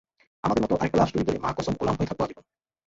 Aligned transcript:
আমাদের 0.43 0.63
মত 0.63 0.71
আরেকটা 0.73 0.97
লাভ 0.97 1.07
স্টোরি 1.07 1.25
পেলে 1.27 1.39
মা 1.39 1.51
কসম 1.57 1.73
গোলাম 1.79 1.95
হয়ে 1.97 2.09
থাকব 2.09 2.21
আজীবন। 2.23 2.43